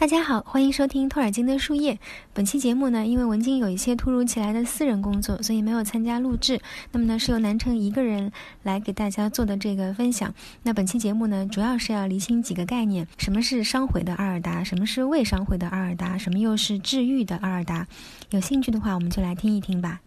[0.00, 1.98] 大家好，欢迎收听托尔金的树叶。
[2.32, 6.58] 本期节目呢，因为文晶有一些突如其来的私人工作，所以没有参加录制。
[6.90, 8.32] 那么呢，是由南城一个人
[8.62, 10.34] 来给大家做的这个分享。
[10.62, 14.64] 那本期节目呢，主要是要厘清几个概念：什么是伤毁的阿尔达？
[14.64, 16.16] 什么是未伤毁的阿尔达？
[16.16, 17.86] 什么又是治愈的阿尔达？
[18.30, 20.00] 有兴趣的话，我们就来听一听吧。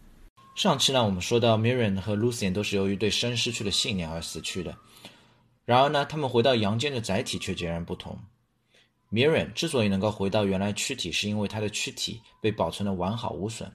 [0.56, 4.74] 上期呢，我们说到 Miriam 和 Lucian 都是由于对生失去了信念而死去的。
[5.64, 8.18] 然而呢，他们回到阳间的载体却截然不同。
[9.12, 13.68] Miriam 之所以能够回到原来躯体，是因为他的躯体被保存的完好无损；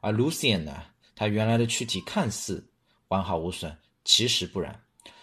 [0.00, 0.82] 而 Lucian 呢，
[1.14, 2.66] 他原来的躯体看似
[3.08, 4.80] 完好无损，其实不然。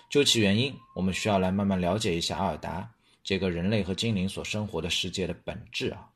[0.10, 2.90] 究其原因，我们需要来慢慢了解一下阿尔达
[3.24, 6.10] 这个人类和精灵所生活的世界的本质啊。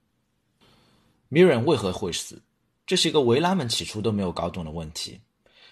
[1.30, 2.42] Miriam 为何会死？
[2.86, 5.20] 这是一个维拉们起初都没有搞懂的问题。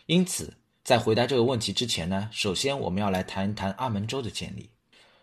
[0.08, 4.70] 因此，在回答这个问题之前呢，首先我们要来谈一谈阿门州的建立。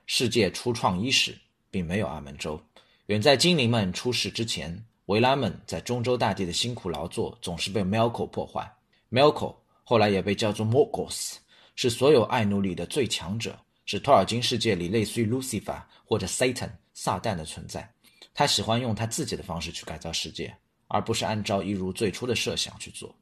[0.06, 1.36] 世界初创伊始。
[1.70, 2.60] 并没有阿门州。
[3.06, 8.70] 远在精灵们出世之前，维拉们在中州大地的辛苦劳作总是被 Melko 破坏。
[9.10, 11.36] Melko 后来也被叫做 Morgos，
[11.74, 17.92] 是所有爱奴里的最强者，是托尔金世界里类似于 Lucifer 或者 Satan 撒旦的存在。
[18.32, 23.12] 他喜欢用他自己的方式去改造世界，而不是按照一如最初的设想去做。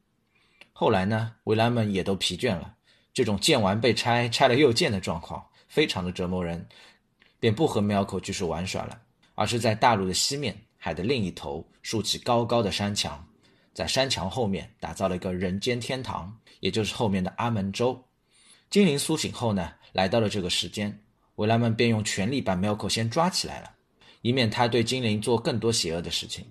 [0.74, 2.74] 后来呢，维拉们也都疲倦了，
[3.14, 6.68] 这种建完被拆，拆了又建的状况，非常的折磨人。
[7.40, 9.00] 便不和 Melko 继续玩耍了，
[9.34, 13.26] 而是在大陆的西面海的另一头竖起高高的山墙，
[13.72, 18.04] 在山墙后面打造了一个人间天堂，也就是后面的阿门州。
[18.70, 21.00] 精灵苏醒后呢，来到了这个世间，
[21.36, 23.70] 维拉们便用全力把 Melko 先抓起来了，
[24.22, 26.44] 以免他对精灵做更多邪恶的事情。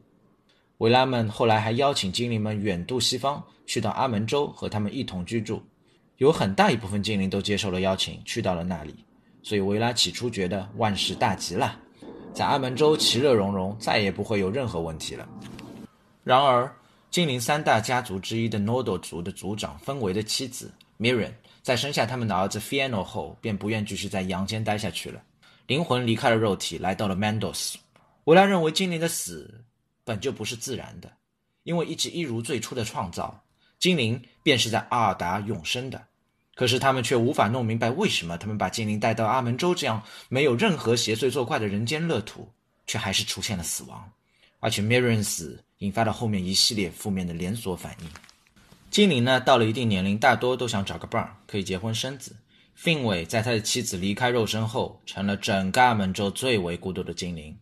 [0.77, 5.61] 维拉们后来还邀请精灵们远渡西方，去到阿门州和他们一同居住，
[6.17, 8.95] 有很大一部分精灵都接受了邀请，去到了那里。
[9.47, 11.79] 所以维拉起初觉得万事大吉了，
[12.33, 15.25] 在阿门州其乐融融，再也不会有任何问题了。
[16.25, 16.69] 然而，
[17.09, 20.69] 精灵三大家族之一的 Nodo 族的族长芬维的妻子
[20.99, 21.31] Miriam
[21.61, 25.23] 在生下他们的儿子 Fiano 后，便不愿继续在阳间待下去了，
[25.67, 27.75] 灵魂离开了肉体，来到了 Mandos。
[28.25, 29.63] 维拉认为精灵的死
[30.03, 31.09] 本就不是自然的，
[31.63, 33.41] 因为一直一如最初的创造，
[33.79, 36.06] 精灵便是在阿尔达永生的。
[36.57, 42.51] 可是他们却无法弄明白，为什么他们把精灵带到阿门州这样没有任何邪祟作怪的人间乐土，
[42.87, 44.11] 却还是出现了死亡，
[44.59, 48.09] 而且 Miriam 死引发了后面一系列负面的连锁反应。
[48.89, 52.35] 精灵呢，到了一定年龄，大多都想找个伴儿，可以结婚生子。
[52.73, 57.55] 费恩在他的妻子离开肉身后，成了整个阿门州最为孤独的精灵，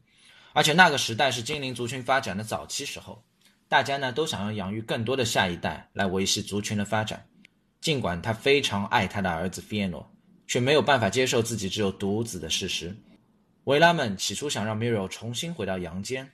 [0.54, 3.22] 而且那个时代是精灵族群发展的早期时候，
[3.68, 7.26] 大家呢都想要养育更多的下一代来维系族群的发展。
[7.86, 10.06] 尽管他非常爱他的儿子 Fiano，
[10.48, 12.96] 却没有办法接受自己只有独子的事实。
[13.66, 16.28] 维拉们起初想让 Miro 重新回到阳间，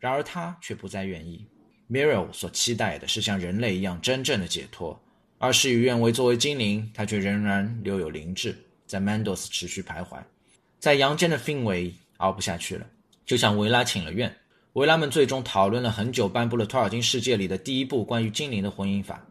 [0.00, 1.44] 然而他却不再愿意。
[1.90, 4.98] Miro 所期待的是像人类一样真正的解脱，
[5.36, 8.56] 而事与愿违，作为精灵，他却仍然留有灵智，
[8.86, 10.16] 在 Mandos 持续徘徊。
[10.78, 12.86] 在阳间的 Finway 熬不下去了，
[13.26, 14.34] 就向维拉请了愿。
[14.72, 19.22] 维拉们最终讨论了很久，颁布了托尔金世界里的第一部关于精灵的婚姻法。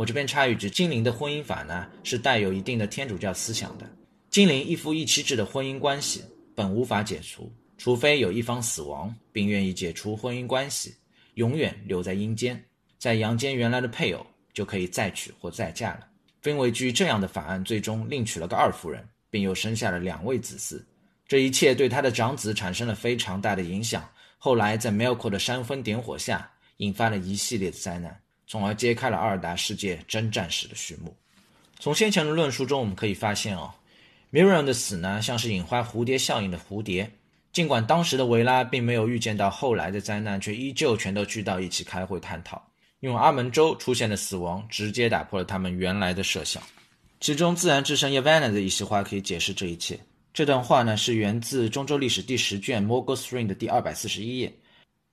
[0.00, 3.84] 我这边插一句，精灵的婚姻法呢是带有一定的天主教思想的。
[4.30, 6.24] 精灵一夫一妻制的婚姻关系
[6.54, 10.94] 本无法解除，除非有一方死亡并愿意解除婚姻关系，
[11.34, 12.64] 永远留在阴间，
[12.96, 16.08] 在阳间原来的配偶就可以再娶或再嫁了。
[16.40, 20.82] 分为据这样的法案，最终另娶了个二夫人，并又生下了两位子嗣。
[21.28, 24.08] 这一切对他的长子产生了非常大的影响。
[24.38, 28.18] 后来在 Melko 的煽风点火下，引发了一系列的灾难。
[28.50, 31.14] 从而揭开了阿尔达世界征战史的序幕。
[31.78, 33.72] 从先前的论述中，我们可以发现哦
[34.32, 37.08] ，Miriam 的死呢，像是引发蝴蝶效应的蝴蝶。
[37.52, 42.60] 尽管当时的维拉并没有预见到后来的灾难，却依旧全都聚到一起开会探讨。
[43.00, 46.60] 用阿门州出现的死亡，直接打破了他们原来的设想。
[47.20, 49.96] 其中，自然之神 Yavanna 的一席话可以解释这一切。
[50.34, 54.52] 这段话呢，是源自《中州历史》第十卷 Morgos Ring 的第二百四十一页。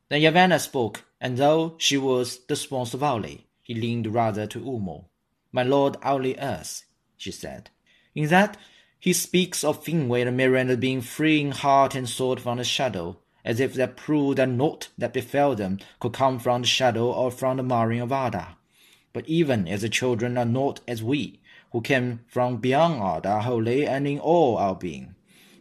[0.09, 0.95] Then Yavanna spoke.
[1.19, 5.05] And though she was the responsively, he leaned rather to Umo.
[5.51, 6.83] My lord only earth,
[7.17, 7.71] she said.
[8.13, 8.55] In that
[8.99, 13.17] he speaks of Finway and Miranda being free in heart and sword from the shadow,
[13.43, 17.31] as if that proved that naught that befell them could come from the shadow or
[17.31, 18.55] from the marring of Ada.
[19.11, 21.39] But even as the children are not as we,
[21.71, 25.15] who came from beyond Ada wholly and in all our being,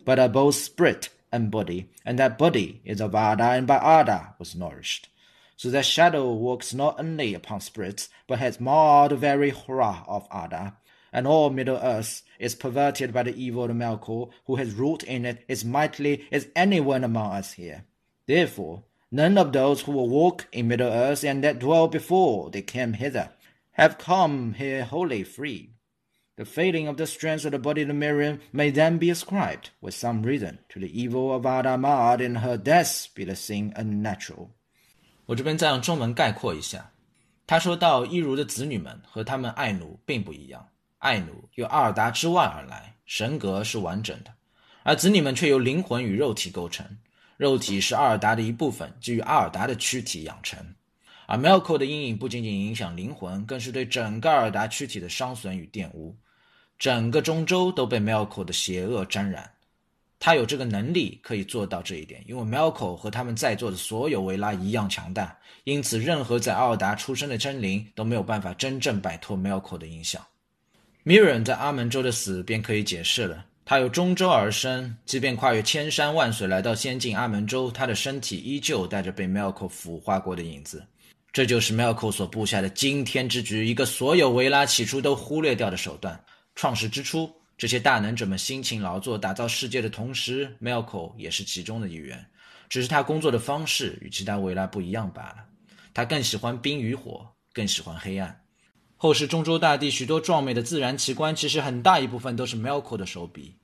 [0.04, 4.34] but are both spirit and body, and that body is of Ada and by Ada
[4.38, 5.08] was nourished
[5.56, 10.28] so that shadow works not only upon spirits, but has marred the very horror of
[10.32, 10.76] Ada.
[11.12, 15.24] And all Middle Earth is perverted by the evil of Melkor, who has ruled in
[15.24, 17.84] it as mightily as anyone among us here.
[18.26, 22.62] Therefore, none of those who will walk in Middle Earth and that dwell before they
[22.62, 23.30] came hither
[23.72, 25.70] have come here wholly free.
[26.36, 29.94] The failing of the strength of the body of Miriam may then be ascribed, with
[29.94, 34.55] some reason, to the evil of Ada, Adamad and her death be the sin unnatural.
[35.26, 36.90] 我这边再用中文概括一下，
[37.46, 40.66] 他说到伊如的子女们和他们爱奴并不一样，
[40.98, 44.32] 爱奴由阿尔达之外而来，神格是完整的，
[44.84, 46.86] 而子女们却由灵魂与肉体构成，
[47.36, 50.58] 肉体是阿尔达的一部分，基于阿尔达的躯体养成。
[51.26, 56.16] 而 Melko 的阴影不仅仅影响灵魂，更是对整个阿尔达躯体的伤损与玷污。
[56.78, 59.50] 整个中州都被 Melko 的邪恶沾染。
[60.18, 70.24] 他有这个能力可以做到这一点，因为 Melko 和他们在座的所有维拉一样强大，因此任何在奥尔达出生的真灵都没有办法真正摆脱 Melko 的影响。
[71.04, 73.44] Miriam 在阿门州的死便可以解释了。
[73.64, 80.84] 他由中州而生，即便跨越千山万水来到仙境阿门州，他的身体依旧带着被 Melko 腐化过的影子。
[81.32, 86.18] 这就是 Melko 所布下的惊天之局，一个所有维拉起初都忽略掉的手段。
[86.54, 92.24] 创世之初，这些大能者们辛勤劳作，打造世界的同时，Melko 也是其中的一员。
[92.68, 95.36] 只是他工作的方式与其他维拉不一样罢了。
[95.94, 98.42] 他更喜欢冰与火，更喜欢黑暗。
[98.96, 103.54] 后世中州大地许多壮美的自然奇观，其实很大一部分都是 Melko 的手笔。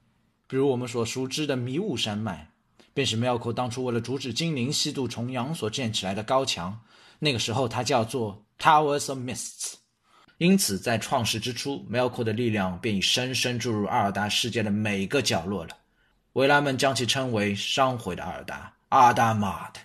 [0.47, 2.51] 比如我们所熟知的迷雾山脉，
[2.95, 6.81] 便是 Melko 当初为了阻止精灵西渡重洋所建起来的高墙。
[7.19, 9.82] 那个时候，它叫做 Towers of Mists。
[10.43, 15.77] 因此，在创世之初，Melko 的力量便已深深注入阿尔达世界的每个角落了。
[16.33, 19.79] 维拉们将其称为“伤毁的阿尔达”阿达玛的。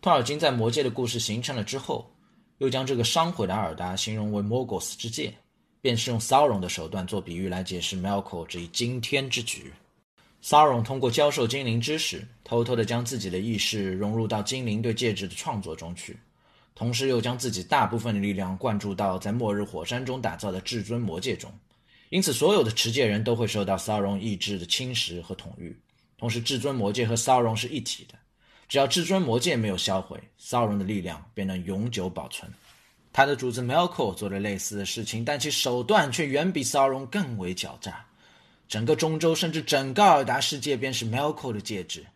[0.00, 2.10] 托尔金在魔界的故事形成了之后。
[2.56, 5.32] 又将这个伤毁的阿尔达形容为 Morgos 之戒，
[5.80, 9.72] 便是用萨隆的手段做比喻来解释 Melko 这一惊天之举。
[10.40, 16.16] 萨隆通过教授精灵知识，偷偷地将自己的意识融入到精灵对戒指的创作中去，
[16.78, 21.52] 同时又将自己大部分的力量灌注到在末日火山中打造的至尊魔戒中。
[22.08, 25.76] 因此，所有的持戒人都会受到 Sauron 意志的侵蚀和统御。
[26.16, 28.14] 同时，至尊魔戒和 Sauron 是一体的。
[28.68, 32.48] 只要至尊魔戒没有销毁，骚荣的力量便能永久保存。
[33.12, 38.06] 他的主子 Melko 做了类似的事情，但其手段却远比骚荣更为狡诈。
[38.68, 42.06] 整个中州，甚至整个尔达世界，便是 Melko 的戒指。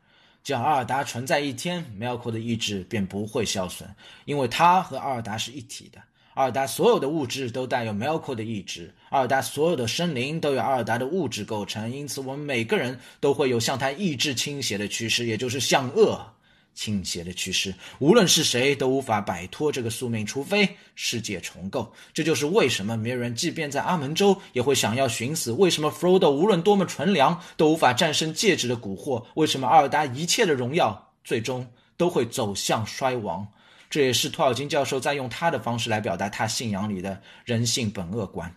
[0.44, 3.86] 只要阿尔达存在一天梅奥库的意志便不会消损，
[4.24, 6.00] 因为它和阿尔达是一体的。
[6.34, 16.26] 阿尔达所有的物质都带有梅奥库的意志，阿尔达所有的生灵都有阿尔达的物质构成，因此我们每个人都会有向他意志倾斜的趋势，也就是向恶。
[16.74, 21.92] 倾斜的趋势，无论是谁都无法摆脱这个宿命，除非世界重构。
[22.12, 25.52] 这就是为什么没人即便在阿门州也会想要寻死。
[25.52, 29.24] 为什么 Frodo 无论多么纯良都无法战胜戒指的蛊惑？
[29.34, 31.66] 为什么阿尔达一切的荣耀最终
[31.96, 33.46] 都会走向衰亡？
[33.90, 38.52] 这也是托尔金教授在用他的方式来表达他信仰里的人性本恶观。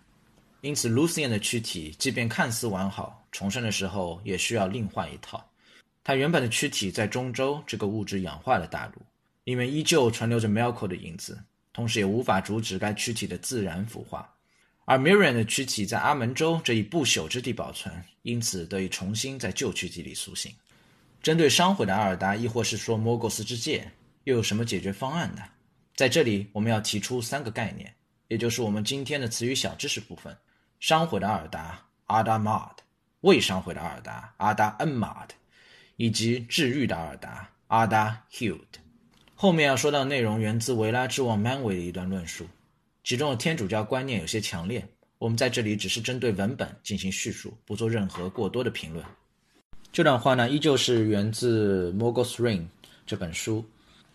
[0.61, 5.45] 因此，Lucian 的躯体即便看似完好，重生的时候也需要另换一套。
[6.07, 9.01] 他原本的躯体在中州这个物质氧化的大陆，
[9.43, 11.43] 里面依旧存留着 Melko 的影子，
[11.73, 14.31] 同时也无法阻止该躯体的自然腐化。
[14.85, 17.91] 而 Mirian 的躯体在阿门州这一不朽之地保存，
[18.21, 20.53] 因此得以重新在旧躯体里苏醒。
[21.23, 23.91] 针对伤毁的阿尔达，亦或是说莫戈斯之戒，
[24.25, 25.41] 又有什么解决方案呢？
[25.95, 27.91] 在这里，我们要提出三个概念，
[28.27, 30.37] 也就是我们今天的词语小知识部分：
[30.79, 32.75] 伤毁的阿尔达 Adamad，
[33.21, 35.29] 未伤毁的阿尔达 Ada Enmad。
[35.97, 38.59] 以及治愈的尔达阿达 healed。
[39.33, 42.45] 后面要说到内容源自维拉之王 Manwë 的一段论述，
[43.03, 44.87] 其中的天主教观念有些强烈。
[45.17, 49.03] 我们在这里只是针对文本进行叙述，不做任何过多的评论。
[49.91, 52.59] 这段话呢，依旧是源自《Morgoth's Ring》
[53.05, 53.63] 这本书，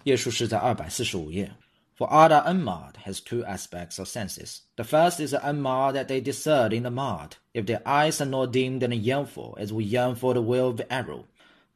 [0.05, 1.51] 页数是在二百四十五页。
[1.97, 4.59] For Ada Unmarred has two aspects of senses.
[4.77, 8.29] The first is the unmarred that they discern in the marred, if their eyes are
[8.29, 11.27] not dimmed and yearn for, as we yearn for the will of the arrow.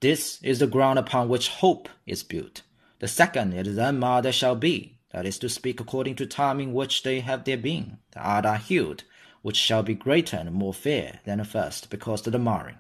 [0.04, 2.60] This is the ground upon which hope is built.
[2.98, 6.74] The second is the mother shall be, that is to speak according to time in
[6.74, 7.96] which they have their being.
[8.10, 9.04] The other healed,
[9.40, 12.76] which shall be greater and more fair than the first, because of the marring.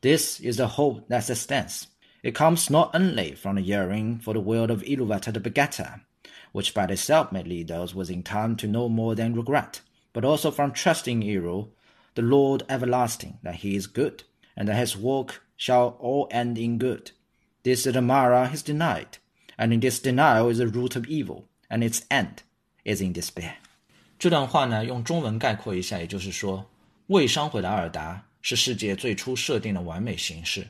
[0.00, 1.88] This is the hope that sustains.
[2.22, 6.00] It comes not only from the yearning for the will of Iluvatar the begetter,
[6.52, 9.82] which by itself may lead those within time to no more than regret,
[10.14, 11.68] but also from trusting Iru,
[12.14, 14.22] the Lord everlasting, that he is good,
[14.56, 17.12] and that his work shall all end in good.
[17.62, 19.18] This Mara is denied,
[19.56, 22.42] and in this denial is the root of evil, and its end
[22.84, 23.52] is in despair.
[24.18, 26.68] 这段话呢，用中文概括一下，也就是说，
[27.06, 30.66] 未伤毁的阿尔达是世界最初设定的完美形式，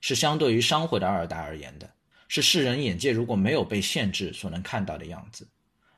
[0.00, 1.90] 是相对于伤毁的阿尔达而言的。
[2.28, 5.48] 是世人眼界如果没有被限制所能看到的样子，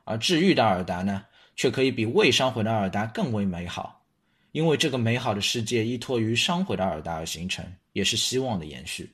[0.05, 4.03] 而治愈的尔达呢，却可以比未伤毁的尔达更为美好，
[4.51, 9.11] 因为这个美好的世界依托于伤毁的尔达而形成，也是希望的延续。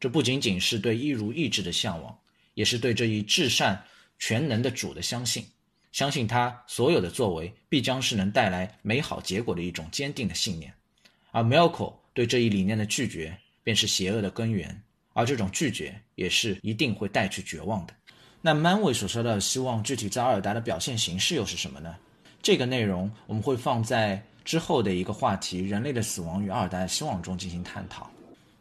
[0.00, 2.16] 这不仅仅是对一如意志的向往，
[2.54, 3.82] 也是对这一至善
[4.18, 5.46] 全能的主的相信，
[5.92, 10.72] 相信他所有的作为必将是能带来美好结果的一种坚定的信念。
[11.30, 14.82] 而 Melko 对这一理念的拒绝，便是邪恶的根源，
[15.14, 17.94] 而这种拒绝也是一定会带去绝望的。
[18.40, 21.96] 那 Manway 所说的希望，具体在阿尔达的表现形式又是什么呢？
[22.42, 28.10] 这个内容我们会放在之后的一个话题——人类的死亡与阿尔达的希望中进行探讨。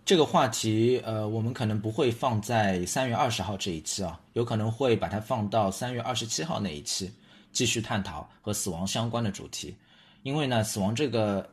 [0.06, 7.10] 这个话题，呃，我们可能不会放在三月二十号这一期啊，有可能会把它放到三月二十七号那一期，
[7.54, 9.74] 继续探讨和死亡相关的主题。
[10.24, 11.50] 因为呢，死亡这个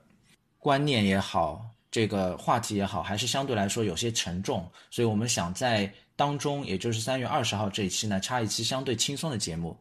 [0.59, 9.77] 观念也好，这个话题也好，还是相对来说有些沉重，所以我们想在当中，也就是三月二十号这一期呢，插一期相对轻松的节目。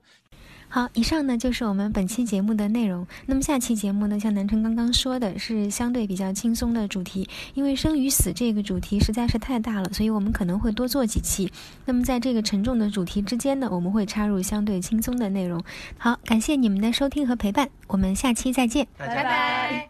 [0.70, 3.06] 好，以上呢就是我们本期节目的内容。
[3.26, 11.52] 那么下期节目呢，像南城刚刚说的是相对比较轻松的主题，因为生与死这个主题实在是太大了，所以我们可能会多做几期。
[11.86, 15.64] 那么在这个沉重的主题之间呢，我们会插入相对轻松的内容。
[15.98, 19.88] 好，感谢你们的收听和陪伴，我们下期再见，拜拜。